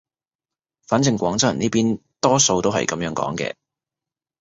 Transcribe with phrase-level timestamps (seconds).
[0.87, 3.53] 反正廣州人呢邊多數係噉樣講嘅